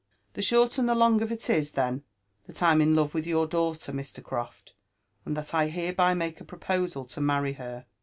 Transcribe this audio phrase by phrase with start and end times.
[0.33, 2.01] The short and the long of it ia, then,
[2.47, 4.23] that Vm in love with your daughter, Mr.
[4.23, 4.73] Croft,
[5.25, 7.85] and that 1 hereby make a proposal to marry her.